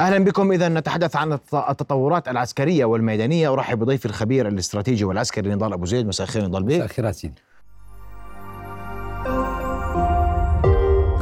[0.00, 0.52] أهلا بكم.
[0.52, 3.52] اذا نتحدث عن التطورات العسكرية والميدانية.
[3.52, 6.06] أرحب بضيفي الخبير الاستراتيجي والعسكري نضال أبو زيد.
[6.06, 7.32] مساء الخير نضال بيه مساء الخير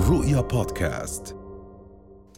[0.08, 1.36] رؤيا بودكاست.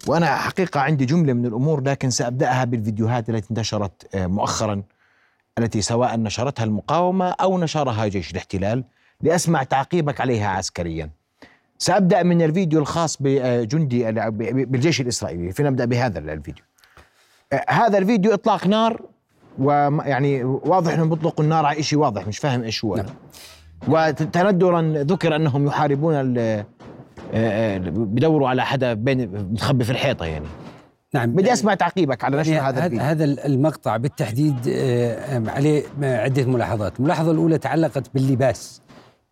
[0.06, 4.82] وأنا حقيقة عندي جملة من الأمور لكن سأبدأها بالفيديوهات التي انتشرت آه، مؤخرا
[5.58, 8.84] التي سواء نشرتها المقاومة أو نشرها جيش الاحتلال
[9.20, 11.10] لأسمع تعقيبك عليها عسكريا.
[11.82, 14.12] سأبدأ من الفيديو الخاص بجندي
[14.64, 15.52] بالجيش الإسرائيلي.
[15.52, 16.64] فنبدأ بهذا الفيديو.
[17.52, 19.02] آه، هذا الفيديو إطلاق نار
[19.58, 22.96] ويعني واضح انهم بيطلقوا النار على شيء واضح مش فاهم إيش هو.
[22.96, 23.06] نعم.
[23.88, 26.66] وتندرا ذكر أنهم يحاربون آه،
[27.34, 30.46] آه، بدوروا على حدا بين متخبي في الحيطة يعني.
[31.14, 31.32] نعم.
[31.32, 33.00] بدي أسمع تعقيبك على نشر يعني هذا الفيديو.
[33.00, 34.56] هذا المقطع بالتحديد
[35.48, 38.82] عليه عدة ملاحظات، الملاحظة الأولى تعلقت باللباس.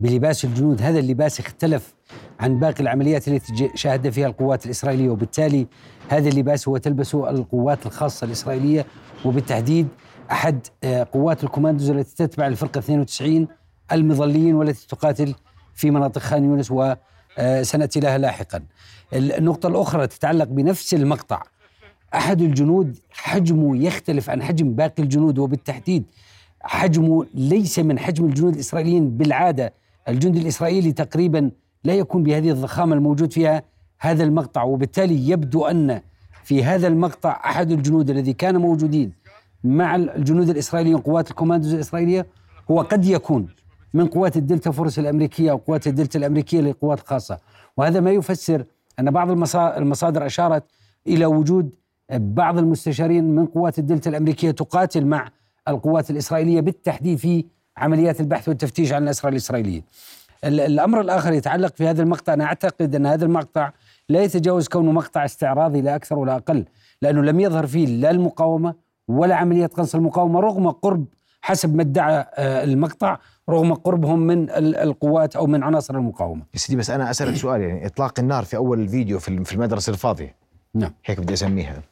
[0.01, 1.98] بلباس الجنود، هذا اللباس اختلف
[2.41, 5.11] عن باقي العمليات التي شاهد فيها القوات الإسرائيلية.
[5.11, 5.66] وبالتالي
[6.09, 8.87] هذا اللباس هو تلبسه القوات الخاصة الإسرائيلية.
[9.24, 9.88] وبالتحديد
[10.30, 13.49] أحد آه، قوات الكوماندوز التي تتبع الفرقة 92
[13.93, 15.35] المظليين والتي تقاتل
[15.74, 16.69] في مناطق خان يونس.
[16.71, 18.63] وسنأتي لها لاحقا.
[19.13, 21.43] النقطة الأخرى تتعلق بنفس المقطع.
[22.15, 25.38] أحد الجنود حجمه يختلف عن حجم باقي الجنود.
[25.38, 26.04] وبالتحديد
[26.60, 29.16] حجمه ليس من حجم الجنود الإسرائيليين.
[29.16, 29.73] بالعادة
[30.09, 31.51] الجندي الإسرائيلي تقريبا
[31.84, 33.62] لا يكون بهذه الضخامة الموجود فيها
[33.98, 36.01] هذا المقطع وبالتالي يبدو أن
[36.45, 39.12] في هذا المقطع أحد الجنود الذي كان موجودين
[39.65, 42.26] مع الجنود الإسرائيليين قوات الكوماندوز الإسرائيلية
[42.70, 43.48] هو قد يكون
[43.95, 47.38] من قوات الدلتا فورس الأمريكية أو قوات الدلتا الأمريكية للقوات الخاصه
[47.76, 48.65] وهذا ما يفسر
[49.01, 50.65] أن بعض المصادر أشارت
[51.07, 51.74] إلى وجود
[52.13, 55.29] بعض المستشارين من قوات الدلتا الأمريكية تقاتل مع
[55.68, 57.45] القوات الإسرائيلية بالتحديد في
[57.76, 59.82] عمليات البحث والتفتيش عن الأسرى الإسرائيليين.
[60.45, 62.35] الأمر الآخر يتعلق في هذا المقطع.
[62.35, 63.73] أنا أعتقد أن هذا المقطع
[64.09, 66.65] لا يتجاوز كونه مقطع استعراضي لا أكثر ولا أقل
[67.03, 68.75] لأنه لم يظهر فيه لا المقاومة
[69.09, 71.04] ولا عملية قنص المقاومة رغم قرب
[71.41, 76.43] حسب ما ادعى آه، المقطع رغم قربهم من القوات أو من عناصر المقاومة.
[76.54, 80.34] يا سيدي بس أنا أسألك سؤال يعني إطلاق النار في أول الفيديو في المدرسة الفاضية.
[80.75, 80.93] نعم.
[81.04, 81.82] هيك بدي أسميها.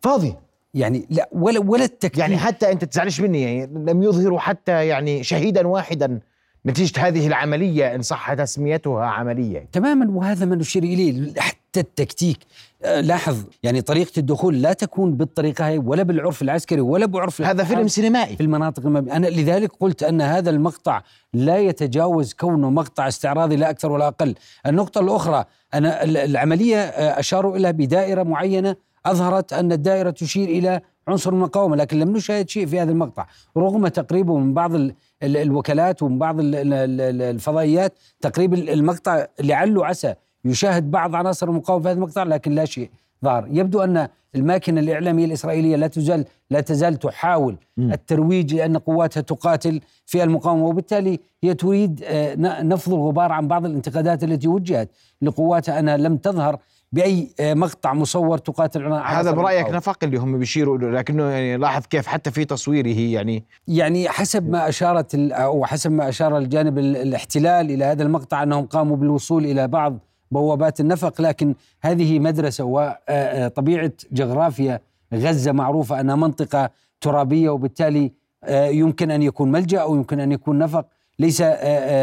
[0.00, 0.34] فاضي.
[0.74, 5.22] يعني لا ولا ولا التكتيك يعني حتى أنت تزعلش مني يعني لم يظهروا حتى يعني
[5.22, 6.20] شهيدا واحدا.
[6.66, 9.68] نتيجة هذه العملية إن صح تسميتها عملية.
[9.72, 12.38] تماما وهذا ما نشير إليه حتى التكتيك.
[12.82, 17.64] آه، لاحظ يعني طريقة الدخول لا تكون بالطريقة هي ولا بالعرف العسكري ولا بعرف هذا
[17.64, 18.36] فيلم سينمائي.
[18.36, 21.02] في المناطق المبنية أنا لذلك قلت أن هذا المقطع
[21.34, 24.34] لا يتجاوز كونه مقطع استعراضي لا أكثر ولا أقل.
[24.66, 25.44] النقطة الأخرى
[25.74, 31.98] أنا العملية آه، أشاروا إلى بدائرة معينة أظهرت أن الدائرة تشير إلى عنصر المقاومة لكن
[31.98, 33.26] لم نشاهد شيء في هذا المقطع.
[33.56, 34.74] رغم تقريبه من بعض
[35.22, 42.22] الوكالات ومن بعض الفضائيات تقريب المقطع لعله عسى يشاهد بعض عناصر المقاومة في هذا المقطع
[42.22, 42.90] لكن لا شيء
[43.24, 47.56] ظهر يبدو أن الماكينة الإعلامية الإسرائيلية لا تزال لا تزال تحاول.
[47.78, 54.24] الترويج لأن قواتها تقاتل في المقاومة وبالتالي هي تريد آه، نفض الغبار عن بعض الانتقادات
[54.24, 54.88] التي وجهت
[55.22, 56.58] لقواتها أنها لم تظهر
[56.92, 62.06] بأي آه، مقطع مصور تقاتل هذا برأيك نفق اللي هم بيشيروا لكنه يعني لاحظ كيف
[62.06, 63.44] حتى في تصويره يعني.
[63.68, 68.96] يعني حسب ما أشارت أو حسب ما أشار الجانب الاحتلال إلى هذا المقطع أنهم قاموا
[68.96, 69.98] بالوصول إلى بعض
[70.30, 74.80] بوابات النفق لكن هذه مدرسة وطبيعه آه، آه، جغرافيا
[75.14, 76.70] غزة معروفة أنها منطقة
[77.00, 78.12] ترابية وبالتالي
[78.50, 80.86] يمكن أن يكون ملجأ أو يمكن أن يكون نفق.
[81.18, 81.42] ليس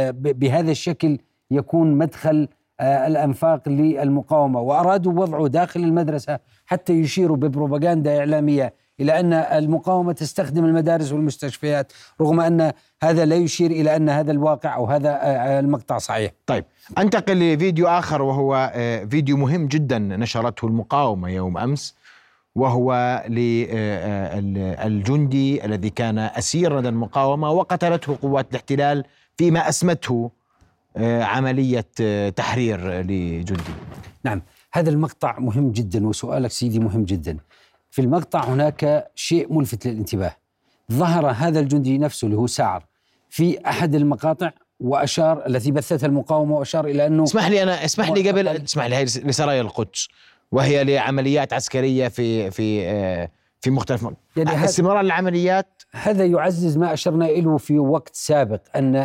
[0.10, 1.18] بهذا الشكل
[1.52, 2.48] يكون مدخل
[2.80, 10.66] آه، الأنفاق للمقاومة وأرادوا وضعه داخل المدرسة حتى يشيروا ببروباغندا إعلامية إلى أن المقاومة تستخدم
[10.66, 12.72] المدارس والمستشفيات رغم أن
[13.04, 16.32] هذا لا يشير إلى أن هذا الواقع أو هذا آه، المقطع صحيح.
[16.46, 16.66] طيب
[16.98, 21.96] أنتقل لفيديو آخر وهو آه، فيديو مهم جدا نشرته المقاومة يوم أمس
[22.56, 23.24] وهو
[24.38, 29.04] للجندي الذي كان اسير لدى المقاومة وقتلته قوات الاحتلال
[29.38, 30.43] فيما أسمته آه،
[30.98, 33.74] عملية آه، تحرير لجندي.
[34.24, 34.42] نعم
[34.74, 37.38] هذا المقطع مهم جدا وسؤالك سيدي مهم جدا.
[37.92, 40.36] في المقطع هناك شيء ملفت للانتباه.
[40.92, 42.86] ظهر هذا الجندي نفسه اللي هو سعر
[43.30, 48.30] في أحد المقاطع وأشار التي بثتها المقاومة وأشار إلى أنه اسمح لي أنا اسمح لي
[48.30, 50.08] قبل اسمح لي هي لسرايا القدس
[50.52, 53.30] وهي لعمليات عسكرية في في آه،
[53.62, 54.08] في مختلف
[54.38, 58.96] يعني استمرار العمليات هذا يعزز ما أشرنا إليه في وقت سابق أن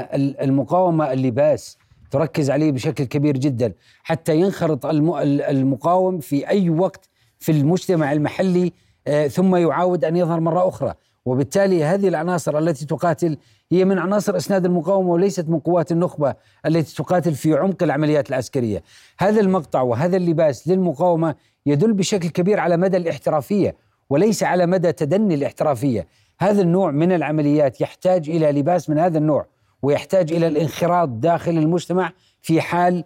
[0.41, 1.79] المقاومة اللباس
[2.11, 7.09] تركز عليه بشكل كبير جدا حتى ينخرط المقاوم في أي وقت
[7.39, 8.73] في المجتمع المحلي
[9.07, 10.95] آه، ثم يعاود أن يظهر مرة أخرى
[11.25, 13.37] وبالتالي هذه العناصر التي تقاتل
[13.73, 16.35] هي من عناصر إسناد المقاومة وليست من قوات النخبة
[16.67, 18.83] التي تقاتل في عمق العمليات العسكرية.
[19.19, 21.35] هذا المقطع وهذا اللباس للمقاومة
[21.67, 23.77] يدل بشكل كبير على مدى الاحترافية
[24.11, 26.07] وليس على مدى تدني الاحترافية
[26.39, 29.47] هذا النوع من العمليات يحتاج إلى لباس من هذا النوع
[29.83, 32.13] ويحتاج إلى الانخراط داخل المجتمع
[32.43, 33.05] في حال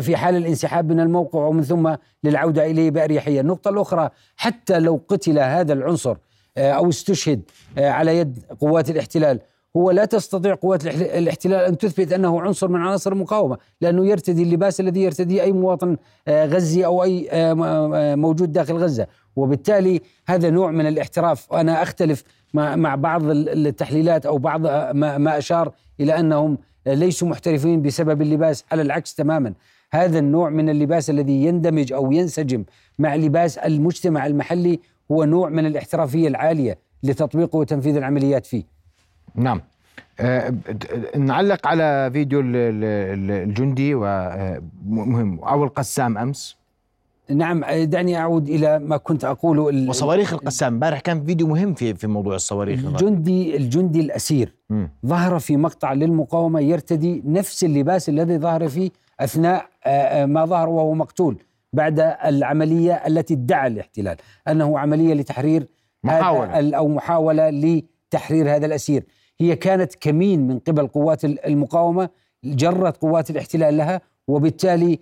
[0.00, 1.94] في حال الانسحاب من الموقع ومن ثم
[2.24, 6.16] للعودة إليه بأريحية، النقطة الأخرى حتى لو قتل هذا العنصر
[6.56, 7.42] آه، أو استشهد
[7.78, 9.40] آه، على يد قوات الاحتلال
[9.76, 14.80] هو لا تستطيع قوات الاحتلال أن تثبت أنه عنصر من عناصر المقاومة لأنه يرتدي اللباس
[14.80, 15.96] الذي يرتديه أي مواطن
[16.28, 17.28] آه، غزي أو أي
[18.16, 19.06] موجود داخل غزة.
[19.36, 21.52] وبالتالي هذا نوع من الاحتراف.
[21.52, 22.24] وأنا أختلف
[22.54, 24.66] مع بعض التحليلات أو بعض
[24.96, 29.54] ما أشار إلى أنهم ليسوا محترفين بسبب اللباس على العكس تماما.
[29.92, 32.64] هذا النوع من اللباس الذي يندمج أو ينسجم
[32.98, 34.80] مع لباس المجتمع المحلي
[35.12, 38.77] هو نوع من الاحترافية العالية لتطبيقه وتنفيذ العمليات فيه.
[39.34, 39.60] نعم.
[40.20, 40.54] أه
[41.16, 46.58] نعلق على فيديو الجندي ومهم أو القسام أمس.
[47.30, 49.88] نعم دعني أعود إلى ما كنت أقوله.
[49.88, 50.72] وصواريخ القسام.
[50.72, 52.84] امبارح كان فيديو مهم في في موضوع الصواريخ.
[52.84, 54.86] الجندي الجندي الأسير م.
[55.06, 58.90] ظهر في مقطع للمقاومة يرتدي نفس اللباس الذي ظهر فيه
[59.20, 59.66] أثناء
[60.26, 61.38] ما ظهر وهو مقتول
[61.72, 64.16] بعد العملية التي ادعى الاحتلال
[64.48, 65.66] أنه عملية لتحرير
[66.04, 66.76] محاولة.
[66.76, 69.04] أو محاولة لتحرير هذا الأسير.
[69.40, 72.08] هي كانت كمين من قبل قوات المقاومة
[72.44, 74.98] جرت قوات الاحتلال لها وبالتالي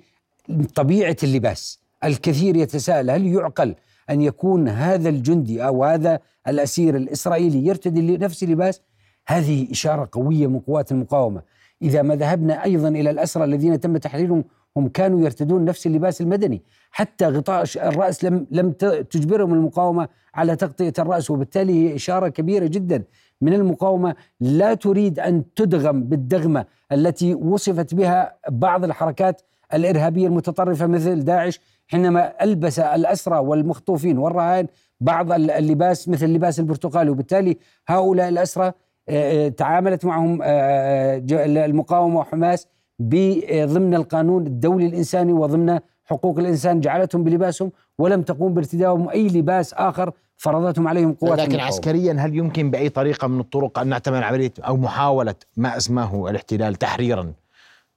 [0.75, 3.75] طبيعة اللباس الكثير يتساءل هل يعقل
[4.11, 8.81] أن يكون هذا الجندي أو هذا الأسير الإسرائيلي يرتدي نفس اللباس
[9.27, 11.43] هذه إشارة قوية من قوات المقاومة.
[11.83, 14.45] إذا ما ذهبنا أيضا إلى الأسرى الذين تم تحريرهم
[14.77, 16.63] هم كانوا يرتدون نفس اللباس المدني.
[16.91, 18.71] حتى غطاء الرأس لم لم
[19.11, 23.03] تجبرهم المقاومة على تغطية الرأس وبالتالي هي إشارة كبيرة جدا
[23.41, 29.43] من المقاومة لا تريد أن تدغم بالدغمة التي وصفت بها بعض الحركات
[29.75, 34.67] الإرهابية المتطرفة مثل داعش حينما ألبس الأسرى والمخطوفين والرهائن
[35.01, 37.57] بعض اللباس مثل اللباس البرتقالي وبالتالي
[37.89, 38.73] هؤلاء الأسرى
[39.09, 41.23] آه، آه، تعاملت معهم آه،
[41.65, 42.69] المقاومة وحماس
[43.03, 46.81] ضمن القانون الدولي الإنساني وضمن حقوق الإنسان.
[46.81, 51.61] جعلتهم بلباسهم ولم تقوم بارتدائهم أي لباس آخر فرضتهم عليهم قوات لكن.
[51.61, 56.75] عسكريا هل يمكن بأي طريقة من الطرق أن نعتبر عملية أو محاولة ما أسماه الاحتلال
[56.75, 57.33] تحريرا؟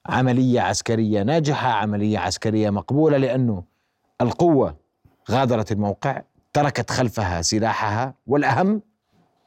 [0.06, 3.62] عملية عسكرية ناجحة عملية عسكرية مقبولة لأنه
[4.20, 4.76] القوة
[5.30, 6.22] غادرت الموقع
[6.52, 8.82] تركت خلفها سلاحها والأهم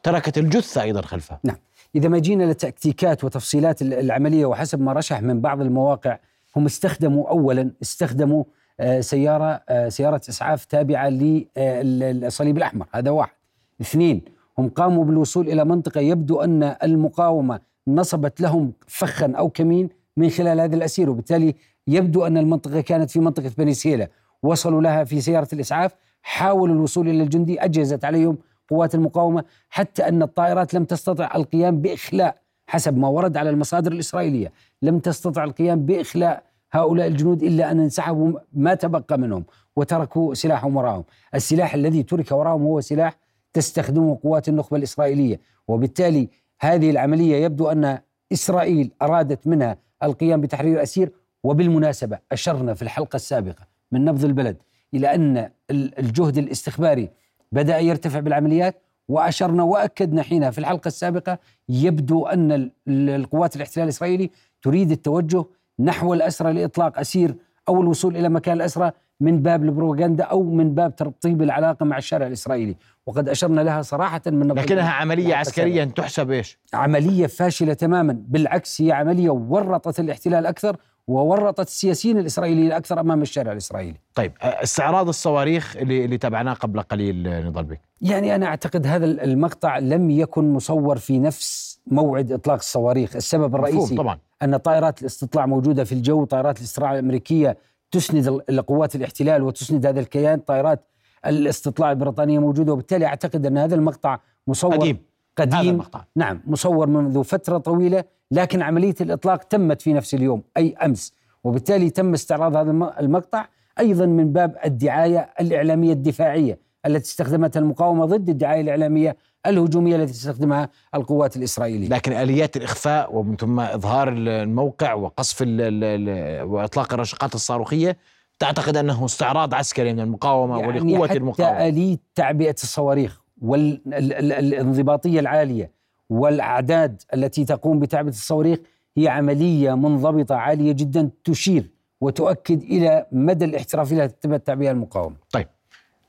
[0.03, 1.39] تركت الجثة أيضا خلفها.
[1.43, 1.57] نعم.
[1.95, 6.17] إذا ما جينا لتكتيكات وتفصيلات العملية وحسب ما رشح من بعض المواقع
[6.55, 8.43] هم استخدموا أولا استخدموا
[8.79, 12.85] آه، سيارة آه، سيارة إسعاف تابعة للصليب الأحمر.
[12.91, 13.35] هذا واحد.
[13.81, 14.21] اثنين
[14.57, 20.59] هم قاموا بالوصول إلى منطقة يبدو أن المقاومة نصبت لهم فخا أو كمين من خلال
[20.59, 21.55] هذا الأسير وبالتالي
[21.87, 24.07] يبدو أن المنطقة كانت في منطقة بني سيلة
[24.43, 28.37] وصلوا لها في سيارة الإسعاف حاولوا الوصول إلى الجندي أجهزت عليهم
[28.69, 32.35] قوات المقاومة حتى أن الطائرات لم تستطع القيام بإخلاء
[32.67, 36.43] حسب ما ورد على المصادر الإسرائيلية لم تستطع القيام بإخلاء
[36.73, 41.03] هؤلاء الجنود إلا أن انسحبوا ما تبقى منهم وتركوا سلاحهم وراءهم
[41.35, 43.17] السلاح الذي ترك وراءهم هو سلاح
[43.53, 45.39] تستخدمه قوات النخبة الإسرائيلية.
[45.67, 46.29] وبالتالي
[46.61, 47.99] هذه العملية يبدو أن
[48.33, 51.11] إسرائيل أرادت منها القيام بتحرير أسير.
[51.43, 54.57] وبالمناسبة أشرنا في الحلقة السابقة من نبض البلد
[54.93, 57.09] إلى أن الجهد الاستخباري
[57.51, 58.81] بدأ يرتفع بالعمليات.
[59.07, 61.39] وأشرنا وأكدنا حينها في الحلقة السابقة
[61.69, 64.29] يبدو أن القوات الاحتلال الإسرائيلي
[64.61, 65.45] تريد التوجه
[65.79, 67.35] نحو الأسرى لإطلاق أسير
[67.69, 72.27] أو الوصول إلى مكان الأسرى من باب البروباغندا أو من باب ترطيب العلاقة مع الشارع
[72.27, 72.75] الإسرائيلي.
[73.05, 78.17] وقد أشرنا لها صراحة من لكنها عملية عسكريا تحسب إيش؟ عملية فاشلة تماما.
[78.27, 83.97] بالعكس هي عملية ورطت الاحتلال أكثر وورطت السياسيين الإسرائيليين أكثر أمام الشارع الإسرائيلي.
[84.15, 87.81] طيب استعراض الصواريخ اللي اللي تابعناه قبل قليل نضال بك.
[88.01, 93.95] يعني أنا أعتقد هذا المقطع لم يكن مصور في نفس موعد إطلاق الصواريخ، السبب الرئيسي
[93.95, 97.57] طبعا أن طائرات الاستطلاع موجودة في الجو، طائرات الاستطلاع الأمريكية
[97.91, 98.27] تسند
[98.67, 100.87] قوات الاحتلال وتسند هذا الكيان، طائرات
[101.25, 104.97] الاستطلاع البريطانية موجودة وبالتالي أعتقد أن هذا المقطع مصور قديم
[105.37, 106.05] قديم هذا المقطع.
[106.15, 111.13] نعم مصور منذ فترة طويلة لكن عملية الإطلاق تمت في نفس اليوم أي أمس
[111.43, 113.45] وبالتالي تم استعراض هذا المقطع
[113.79, 119.15] أيضا من باب الدعاية الإعلامية الدفاعية التي استخدمتها المقاومة ضد الدعاية الإعلامية
[119.47, 121.89] الهجومية التي تستخدمها القوات الإسرائيلية.
[121.89, 127.97] لكن آليات الإخفاء ومن ثم إظهار الموقع وقصف ال ال وإطلاق الرشقات الصاروخية
[128.39, 131.55] تعتقد أنه استعراض عسكري من المقاومة يعني ولقوة حتى المقاومة.
[131.55, 135.71] حتى آلية تعبئة الصواريخ والانضباطيه العالية
[136.09, 138.59] والأعداد التي تقوم بتعبئة الصواريخ
[138.97, 141.69] هي عملية منضبطة عالية جدا تشير
[142.01, 145.15] وتؤكد إلى مدى الاحترافيه التي تتمتع بها المقاومة.
[145.31, 145.47] طيب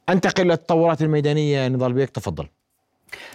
[0.09, 2.47] أنتقل للتطورات الميدانية نضال بيك تفضل.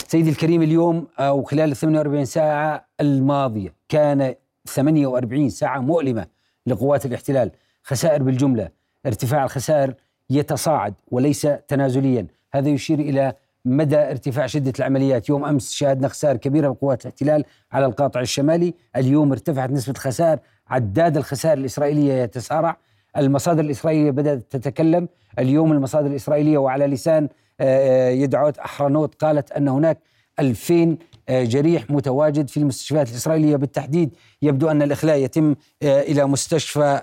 [0.08, 4.36] سيدي الكريم اليوم أو خلال ال 48 ساعة الماضية كان
[4.68, 6.28] 48 ساعة مؤلمة
[6.68, 7.52] لقوات الاحتلال،
[7.84, 8.70] خسائر بالجملة،
[9.06, 9.94] ارتفاع الخسائر
[10.30, 13.34] يتصاعد وليس تنازليا، هذا يشير إلى
[13.70, 19.32] مدى ارتفاع شدة العمليات، يوم أمس شاهدنا خسائر كبيرة بقوات الاحتلال على القاطع الشمالي، اليوم
[19.32, 22.78] ارتفعت نسبة الخسائر، عداد الخسائر الإسرائيلية يتسارع،
[23.18, 25.08] المصادر الإسرائيلية بدأت تتكلم،
[25.40, 27.30] اليوم المصادر الإسرائيلية وعلى لسان
[27.62, 29.98] آه، آه، يدعوت أحرنوت قالت أن هناك
[30.40, 30.98] 2000
[31.30, 33.56] آه، جريح متواجد في المستشفيات الإسرائيلية.
[33.56, 34.10] بالتحديد
[34.42, 37.02] يبدو أن الإخلاء يتم إلى مستشفى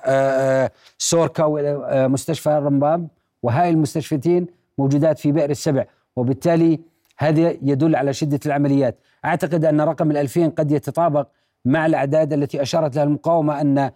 [0.98, 3.08] سوركا وإلى مستشفى رمبام.
[3.42, 4.46] وهاي المستشفيتين
[4.78, 5.84] موجودات في بئر السبع.
[6.16, 6.80] وبالتالي
[7.18, 8.98] هذا يدل على شدة العمليات.
[9.24, 11.28] أعتقد أن رقم الألفين قد يتطابق
[11.64, 13.90] مع الأعداد التي أشارت لها المقاومة أن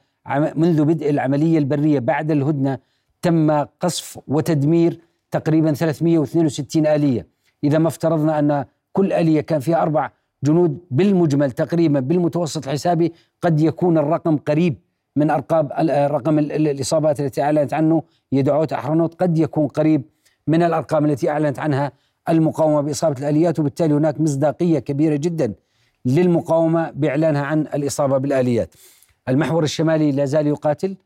[0.57, 2.79] منذ بدء العملية البرية بعد الهدنة
[3.23, 5.01] تم قصف وتدمير
[5.31, 7.27] تقريبا 362 آلية.
[7.65, 10.11] إذا ما افترضنا أن كل آلية كان فيها أربع
[10.45, 13.13] جنود بالمجمل تقريبا بالمتوسط الحسابي
[13.43, 14.77] قد يكون الرقم قريب
[15.17, 18.03] من أرقام رقم الإصابات التي أعلنت عنه.
[18.33, 20.03] يدعوت أحرنوت قد يكون قريب
[20.47, 21.93] من الأرقام التي أعلنت عنها.
[22.29, 25.53] المقاومة بإصابة الآليات وبالتالي هناك مصداقية كبيرة جدا
[26.05, 28.75] للمقاومة بإعلانها عن الإصابة بالآليات.
[29.29, 30.97] المحور الشمالي لا زال يقاتل.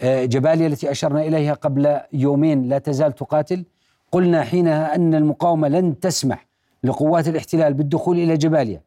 [0.00, 3.64] آه، جباليا التي أشرنا إليها قبل يومين لا تزال تقاتل.
[4.12, 6.46] قلنا حينها أن المقاومة لن تسمح
[6.84, 8.80] لقوات الاحتلال بالدخول إلى جباليا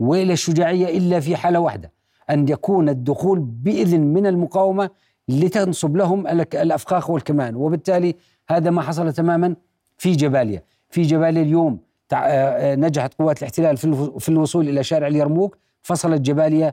[0.00, 1.92] وإلى الشجاعية إلا في حالة واحدة
[2.30, 4.90] أن يكون الدخول بإذن من المقاومة
[5.28, 7.56] لتنصب لهم الأفخاخ والكمان.
[7.56, 8.14] وبالتالي
[8.48, 9.56] هذا ما حصل تماما
[9.98, 10.62] في جباليا.
[10.88, 11.78] في جباليا اليوم
[12.12, 13.76] آه، آه، نجحت قوات الاحتلال
[14.20, 15.58] في الوصول إلى شارع اليرموك.
[15.82, 16.72] فصلت جباليا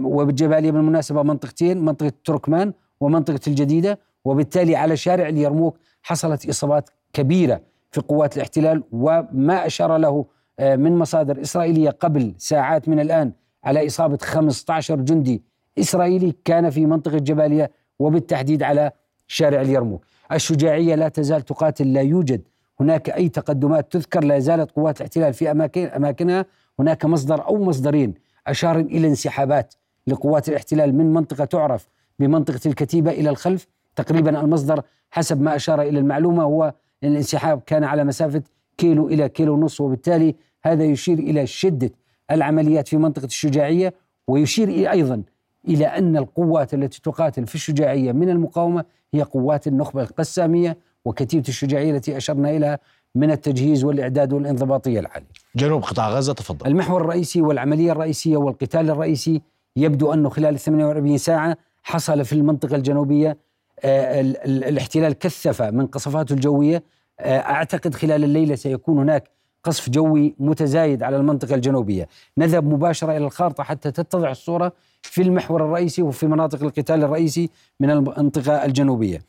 [0.00, 3.98] وبالجباليا بالمناسبة منطقتين منطقة تركمان ومنطقة الجديدة.
[4.24, 7.60] وبالتالي على شارع اليرموك حصلت إصابات كبيرة
[7.90, 10.24] في قوات الاحتلال وما أشار له
[10.58, 13.32] آه، من مصادر إسرائيلية قبل ساعات من الآن
[13.64, 15.42] على إصابة 15 جندي
[15.78, 18.90] إسرائيلي كان في منطقة جباليا وبالتحديد على
[19.26, 20.04] شارع اليرموك.
[20.32, 22.42] الشجاعية لا تزال تقاتل لا يوجد
[22.80, 26.46] هناك أي تقدمات تذكر لا زالت قوات الاحتلال في أماكن أماكنها.
[26.78, 28.14] هناك مصدر أو مصدرين
[28.46, 29.74] أشار إلى انسحابات
[30.06, 33.66] لقوات الاحتلال من منطقة تعرف بمنطقة الكتيبة إلى الخلف.
[33.96, 38.42] تقريبا المصدر حسب ما أشار إلى المعلومة هو أن الانسحاب كان على مسافة
[38.78, 41.90] كيلو إلى كيلو ونصف وبالتالي هذا يشير إلى شدة
[42.30, 43.94] العمليات في منطقة الشجاعية
[44.28, 45.22] ويشير أيضا
[45.68, 50.76] إلى أن القوات التي تقاتل في الشجاعية من المقاومة هي قوات النخبة القسامية.
[51.04, 52.78] وكتيبة الشجاعية التي أشرنا إليها
[53.14, 55.26] من التجهيز والإعداد والانضباطية العالية.
[55.56, 56.66] جنوب قطاع غزة تفضل.
[56.66, 59.42] المحور الرئيسي والعملية الرئيسية والقتال الرئيسي
[59.76, 63.36] يبدو أنه خلال 48 ساعة حصل في المنطقة الجنوبية
[63.84, 66.82] آه، الاحتلال كثف من قصفاته الجوية.
[67.20, 69.30] آه، أعتقد خلال الليلة سيكون هناك
[69.64, 72.08] قصف جوي متزايد على المنطقة الجنوبية.
[72.38, 77.50] نذهب مباشرة إلى الخارطة حتى تتضح الصورة في المحور الرئيسي وفي مناطق القتال الرئيسي
[77.80, 79.22] من المنطقة الجنوبية.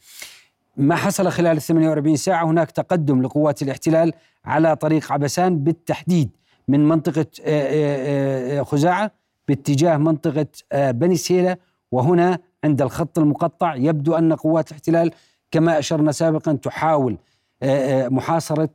[0.80, 4.14] ما حصل خلال ال 48 ساعة هناك تقدم لقوات الاحتلال
[4.46, 6.30] على طريق عبسان بالتحديد
[6.68, 9.12] من منطقة آه، خزاعة
[9.48, 11.58] باتجاه منطقة بني سهيلة
[11.92, 15.12] وهنا عند الخط المقطع يبدو أن قوات الاحتلال
[15.52, 17.18] كما أشرنا سابقا تحاول
[17.64, 18.70] آه، آه، محاصرة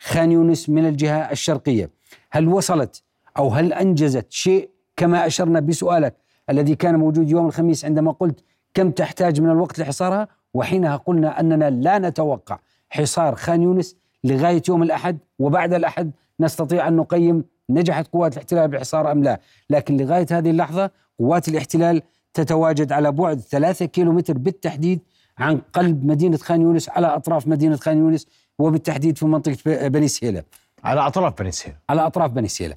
[0.00, 1.90] خان يونس من الجهة الشرقية.
[2.30, 3.02] هل وصلت
[3.38, 6.14] أو هل أنجزت شيء كما أشرنا بسؤالك
[6.50, 8.44] الذي كان موجود يوم الخميس عندما قلت
[8.74, 12.58] كم تحتاج من الوقت لحصارها؟ وحينها قلنا أننا لا نتوقع
[12.90, 19.12] حصار خان يونس لغاية يوم الأحد وبعد الأحد نستطيع أن نقيم نجحت قوات الاحتلال بالحصار
[19.12, 22.02] أم لا، لكن لغاية هذه اللحظة قوات الاحتلال
[22.34, 25.00] تتواجد على بعد ثلاثة كيلو متر بالتحديد
[25.38, 28.26] عن قلب مدينة خان يونس على أطراف مدينة خان يونس
[28.58, 30.42] وبالتحديد في منطقة بني سهيلة.
[30.84, 31.78] على أطراف بني سهيلة.
[31.90, 32.74] على أطراف بني سهيلة.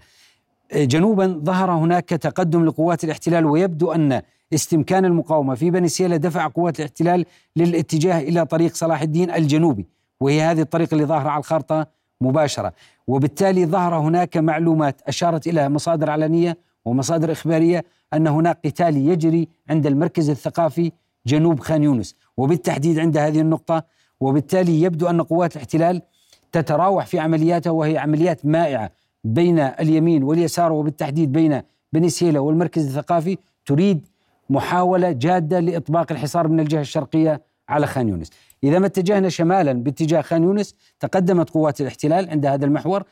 [0.75, 4.21] جنوبا ظهر هناك تقدم لقوات الاحتلال ويبدو أن
[4.53, 9.85] استمكان المقاومة في سهيلة دفع قوات الاحتلال للاتجاه إلى طريق صلاح الدين الجنوبي
[10.19, 11.87] وهي هذه الطريق اللي ظاهرة على الخارطة
[12.21, 12.73] مباشرة.
[13.07, 19.87] وبالتالي ظهر هناك معلومات أشارت إلى مصادر علنية ومصادر إخبارية أن هناك قتال يجري عند
[19.87, 20.91] المركز الثقافي
[21.27, 23.83] جنوب خان يونس وبالتحديد عند هذه النقطة.
[24.19, 26.01] وبالتالي يبدو أن قوات الاحتلال
[26.51, 28.91] تتراوح في عملياتها وهي عمليات مائعة
[29.23, 31.61] بين اليمين واليسار وبالتحديد بين
[31.93, 34.07] بني سهيلة والمركز الثقافي تريد
[34.49, 38.29] محاولة جادة لإطباق الحصار من الجهة الشرقية على خان يونس.
[38.63, 43.03] إذا ما اتجهنا شمالا باتجاه خان يونس تقدمت قوات الاحتلال عند هذا المحور.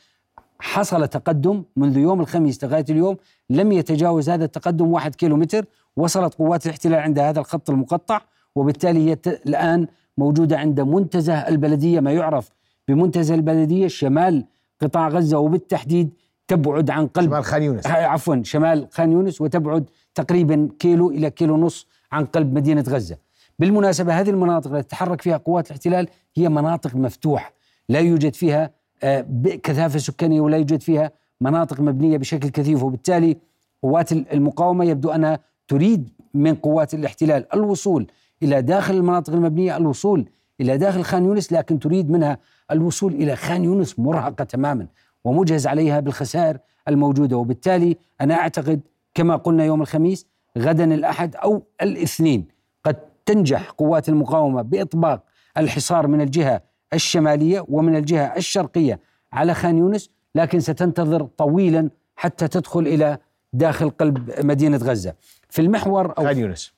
[0.59, 3.17] حصل تقدم منذ يوم الخميس لغاية اليوم
[3.49, 8.21] لم يتجاوز هذا التقدم واحد كيلو متر وصلت قوات الاحتلال عند هذا الخط المقطع
[8.55, 11.99] وبالتالي هي الآن موجودة عند منتزه البلدية.
[11.99, 12.49] ما يعرف
[12.87, 14.45] بمنتزه البلدية شمال
[14.81, 16.13] قطاع غزة وبالتحديد
[16.47, 17.87] تبعد عن قلب شمال خان يونس.
[17.87, 23.17] عفوا شمال خان يونس وتبعد تقريبا كيلو إلى كيلو ونص عن قلب مدينة غزة.
[23.59, 27.53] بالمناسبة هذه المناطق التي تتحرك فيها قوات الاحتلال هي مناطق مفتوحة.
[27.89, 28.71] لا يوجد فيها
[29.03, 29.25] آه،
[29.63, 32.83] كثافة سكانية ولا يوجد فيها مناطق مبنية بشكل كثيف.
[32.83, 33.37] وبالتالي
[33.83, 38.07] قوات المقاومة يبدو أنها تريد من قوات الاحتلال الوصول
[38.43, 40.29] إلى داخل المناطق المبنية الوصول
[40.61, 42.37] إلى داخل خان يونس لكن تريد منها
[42.71, 44.87] الوصول إلى خان يونس مرهقة تماما
[45.23, 46.57] ومجهز عليها بالخسائر
[46.87, 47.37] الموجودة.
[47.37, 48.81] وبالتالي أنا أعتقد
[49.13, 52.45] كما قلنا يوم الخميس غدا الأحد أو الاثنين
[52.83, 52.95] قد
[53.25, 55.23] تنجح قوات المقاومة بإطباق
[55.57, 56.61] الحصار من الجهة
[56.93, 58.99] الشمالية ومن الجهة الشرقية
[59.33, 63.17] على خان يونس لكن ستنتظر طويلا حتى تدخل إلى
[63.53, 65.13] داخل قلب مدينة غزة.
[65.49, 66.73] في المحور أو خان يونس.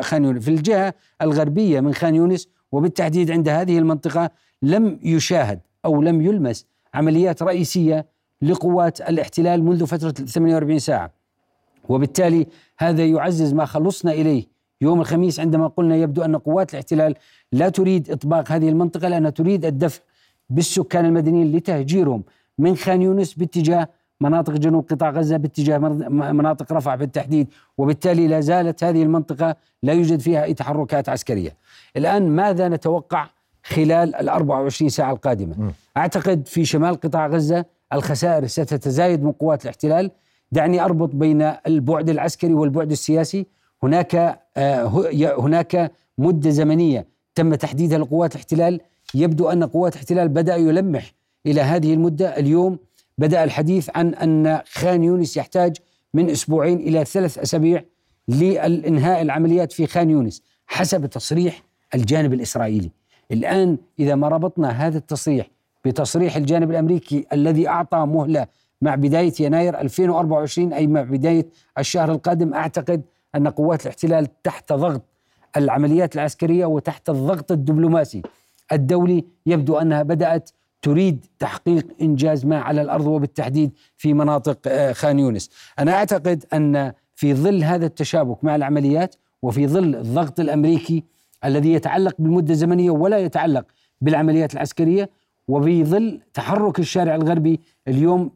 [0.00, 0.44] خان يونس.
[0.44, 4.30] في الجهة الغربية من خان يونس وبالتحديد عند هذه المنطقة
[4.62, 8.06] لم يشاهد أو لم يلمس عمليات رئيسية
[8.42, 11.10] لقوات الاحتلال منذ فترة 48 ساعة.
[11.88, 12.46] وبالتالي
[12.78, 14.44] هذا يعزز ما خلصنا إليه
[14.80, 17.14] يوم الخميس عندما قلنا يبدو أن قوات الاحتلال
[17.52, 20.02] لا تريد إطباق هذه المنطقة لأنها تريد الدفع
[20.50, 22.24] بالسكان المدنيين لتهجيرهم
[22.58, 23.88] من خان يونس باتجاه
[24.20, 25.78] مناطق جنوب قطاع غزة باتجاه
[26.32, 31.56] مناطق رفح بالتحديد وبالتالي لا زالت هذه المنطقة لا يوجد فيها أي تحركات عسكرية.
[31.96, 33.26] الآن ماذا نتوقع
[33.64, 35.72] خلال ال 24 ساعة القادمة؟ م.
[35.96, 40.10] أعتقد في شمال قطاع غزة الخسائر ستتزايد من قوات الاحتلال.
[40.52, 43.46] دعني أربط بين البعد العسكري والبعد السياسي.
[43.82, 48.80] هناك آه، هناك مدة زمنية تم تحديدها لقوات الاحتلال.
[49.14, 51.12] يبدو أن قوات الاحتلال بدأ يلمح
[51.46, 52.38] إلى هذه المدة.
[52.38, 52.78] اليوم
[53.18, 55.76] بدأ الحديث عن أن خان يونس يحتاج
[56.14, 57.84] من أسبوعين إلى ثلاث أسابيع
[58.28, 61.62] للإنهاء العمليات في خان يونس حسب تصريح
[61.94, 62.90] الجانب الإسرائيلي.
[63.32, 65.50] الآن إذا ما ربطنا هذا التصريح
[65.84, 68.46] بتصريح الجانب الأمريكي الذي أعطى مهلة
[68.82, 71.46] مع بداية يناير 2024 أي مع بداية
[71.78, 73.02] الشهر القادم أعتقد
[73.34, 75.02] أن قوات الاحتلال تحت ضغط
[75.56, 78.22] العمليات العسكرية وتحت الضغط الدبلوماسي
[78.72, 80.50] الدولي يبدو أنها بدأت
[80.84, 85.50] تريد تحقيق إنجاز ما على الأرض وبالتحديد في مناطق آه، خان يونس.
[85.78, 91.04] أنا أعتقد أن في ظل هذا التشابك مع العمليات وفي ظل الضغط الأمريكي
[91.44, 93.64] الذي يتعلق بالمدة الزمنية ولا يتعلق
[94.00, 95.10] بالعمليات العسكرية
[95.48, 98.30] وفي ظل تحرك الشارع الغربي اليوم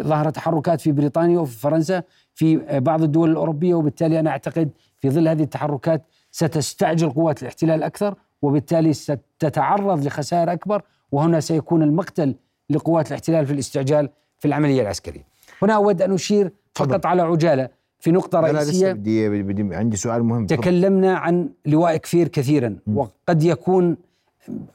[0.00, 2.02] ظهر تحركات في بريطانيا وفي فرنسا
[2.34, 7.82] في آه، بعض الدول الأوروبية وبالتالي أنا أعتقد في ظل هذه التحركات ستستعجل قوات الاحتلال
[7.82, 12.34] أكثر وبالتالي ستتعرض لخسائر أكبر وهنا سيكون المقتل
[12.70, 15.24] لقوات الاحتلال في الاستعجال في العملية العسكرية.
[15.62, 17.68] هنا أود أن أشير فقط على عجالة
[18.00, 18.92] في نقطة رئيسية.
[18.92, 20.46] بدي, بدي عندي سؤال مهم.
[20.46, 22.96] تكلمنا عن لواء كفير كثيرا م.
[22.98, 23.96] وقد يكون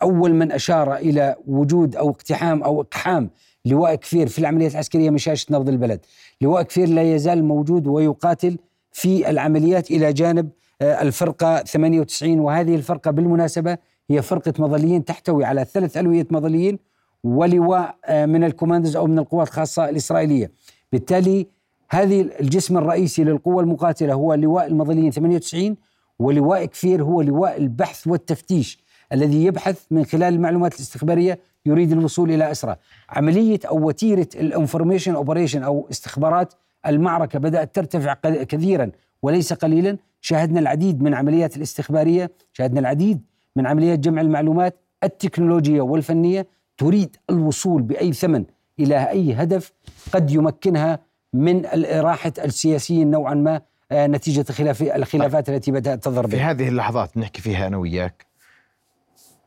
[0.02, 3.30] أول من أشار إلى وجود أو اقتحام أو إقحام
[3.66, 6.00] لواء كفير في العمليات العسكرية من شاشة نبض البلد.
[6.42, 8.58] لواء كفير لا يزال موجود ويقاتل
[8.92, 10.50] في العمليات إلى جانب
[10.82, 13.78] آه، الفرقة 98 وهذه الفرقة بالمناسبة
[14.10, 16.80] هي فرقة مظليين تحتوي على ثلاث ألوية مظليين
[17.24, 20.52] ولواء آه، من الكوماندوز أو من القوات الخاصة الإسرائيلية.
[20.92, 21.48] بالتالي
[21.90, 25.76] هذه الجسم الرئيسي للقوة المقاتلة هو لواء المظليين 98
[26.20, 32.52] ولواء كفير هو لواء البحث والتفتيش الذي يبحث من خلال المعلومات الاستخبارية يريد الوصول إلى
[32.52, 32.76] أسرى
[33.10, 36.54] عملية أو وتيرة ال information operation أو استخبارات
[36.88, 39.98] المعركة بدأت ترتفع كثيرا وليس قليلا.
[40.22, 43.22] شاهدنا العديد من عمليات الاستخبارية شاهدنا العديد
[43.56, 48.46] من عمليات جمع المعلومات التكنولوجية والفنية تريد الوصول بأي ثمن
[48.80, 49.72] إلى أي هدف
[50.14, 51.00] قد يمكنها
[51.34, 53.62] من راحة السياسيين نوعا ما
[53.92, 58.26] آه، نتيجة خلاف الخلافات التي بدأت تظهر في هذه اللحظات نحكي فيها أنا وياك.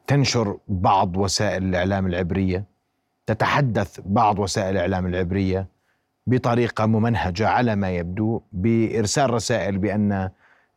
[0.07, 2.65] تنشر بعض وسائل الإعلام العبرية
[3.27, 5.69] تتحدث بعض وسائل الإعلام العبرية
[6.27, 10.31] بطريقة ممنهجة على ما يبدو بإرسال رسائل بأن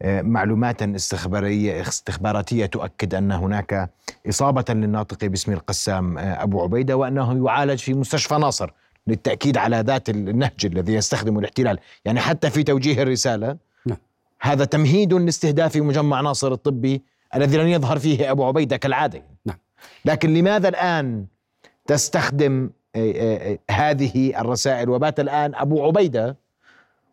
[0.03, 3.89] معلومات استخبارية استخباراتية تؤكد أن هناك
[4.29, 8.71] إصابة للناطق باسم القسام آه، أبو عبيدة وأنه يعالج في مستشفى ناصر
[9.07, 13.97] للتأكيد على ذات النهج الذي يستخدمه الاحتلال يعني حتى في توجيه الرسالة نعم.
[14.41, 17.01] هذا تمهيد لاستهداف مجمع ناصر الطبي
[17.35, 19.57] الذي لن يظهر فيه أبو عبيدة كالعادة نعم.
[20.05, 21.25] لكن لماذا الآن
[21.85, 26.35] تستخدم آه، هذه الرسائل وبات الآن أبو عبيدة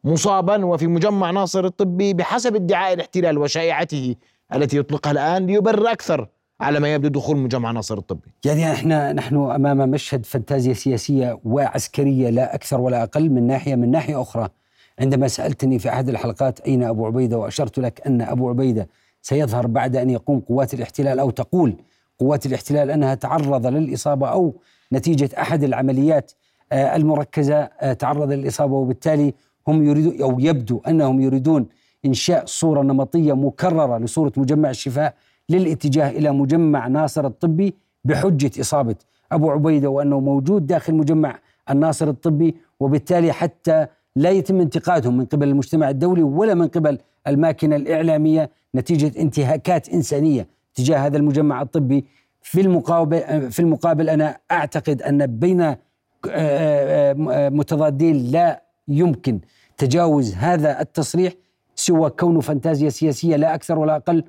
[0.06, 4.14] مصابا وفي مجمع ناصر الطبي بحسب ادعاء الاحتلال وشائعته
[4.54, 6.28] التي يطلقها الآن ليبرر أكثر
[6.60, 8.34] على ما يبدو دخول مجمع ناصر الطبي.
[8.44, 13.90] يعني إحنا نحن أمام مشهد فانتازيا سياسية وعسكرية لا أكثر ولا أقل من ناحية من
[13.90, 14.48] ناحية أخرى.
[14.98, 18.88] عندما سألتني في أحد الحلقات أين أبو عبيدة وأشرت لك أن أبو عبيدة
[19.22, 21.76] سيظهر بعد أن يقوم قوات الاحتلال أو تقول
[22.18, 24.54] قوات الاحتلال أنها تعرض للإصابة أو
[24.92, 26.32] نتيجة أحد العمليات
[26.72, 29.34] آه، المركزة آه، تعرض للإصابة وبالتالي
[29.68, 31.66] هم يريدون أو يبدو أنهم يريدون
[32.06, 35.14] إنشاء صورة نمطية مكررة لصورة مجمع الشفاء
[35.48, 37.74] للاتجاه إلى مجمع ناصر الطبي
[38.04, 38.96] بحجة إصابة
[39.32, 41.38] أبو عبيدة وأنه موجود داخل مجمع
[41.70, 47.76] الناصر الطبي وبالتالي حتى لا يتم انتقادهم من قبل المجتمع الدولي ولا من قبل الماكنه
[47.76, 52.04] الإعلامية نتيجة انتهاكات إنسانية تجاه هذا المجمع الطبي.
[52.42, 55.76] في المقابل في المقابل أنا أعتقد أن بين آه،
[56.30, 59.40] آه، آه، متضادين لا يمكن
[59.76, 61.32] تجاوز هذا التصريح
[61.74, 64.24] سوى كونه فانتازيا سياسية لا أكثر ولا أقل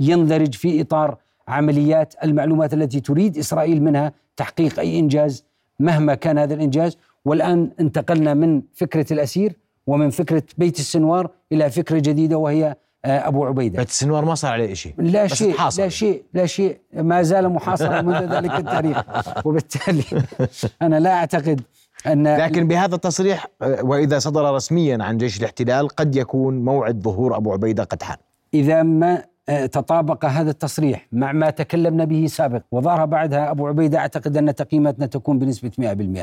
[0.00, 1.16] يندرج في إطار
[1.48, 5.44] عمليات المعلومات التي تريد إسرائيل منها تحقيق أي إنجاز
[5.80, 6.96] مهما كان هذا الإنجاز.
[7.24, 9.56] والآن انتقلنا من فكرة الأسير
[9.86, 13.78] ومن فكرة بيت السنوار إلى فكرة جديدة وهي آه، أبو عبيدة.
[13.78, 16.78] بيت السنوار ما صار عليه شيء لا شيء لا شيء لا شيء.
[16.94, 19.02] ما زال محاصرا منذ ذلك التاريخ.
[19.46, 20.04] وبالتالي
[20.82, 21.60] أنا لا أعتقد
[22.06, 27.36] أن لكن بهذا التصريح آه، وإذا صدر رسميا عن جيش الاحتلال قد يكون موعد ظهور
[27.36, 28.16] أبو عبيدة قد حان
[28.54, 33.98] إذا ما آه، تطابق هذا التصريح مع ما تكلمنا به سابق وظهر بعدها أبو عبيدة
[33.98, 35.70] أعتقد أن تقييماتنا تكون بنسبة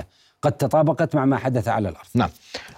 [0.02, 0.06] 100%
[0.41, 2.08] قد تطابقت مع ما حدث على الأرض.
[2.15, 2.30] نعم.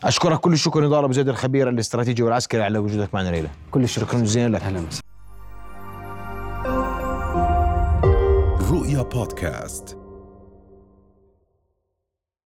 [0.03, 3.49] أشكرك كل الشكر نضال أبو زيد الخبير الاستراتيجي والعسكري على وجودك معنا ليله.
[3.71, 4.61] كل الشكر شكرا جزيلا لك.
[4.61, 5.05] أهلا وسهلا.
[8.71, 10.04] رؤيا بودكاست